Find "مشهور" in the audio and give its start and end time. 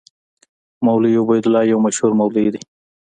1.85-2.11